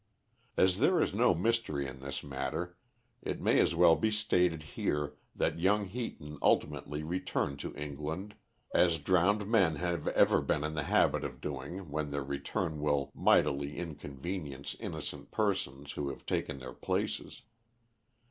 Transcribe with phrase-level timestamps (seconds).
[0.57, 2.75] As there is no mystery in this matter,
[3.21, 8.33] it may as well be stated here that young Heaton ultimately returned to England,
[8.73, 13.11] as drowned men have ever been in the habit of doing, when their return will
[13.13, 17.43] mightily inconvenience innocent persons who have taken their places.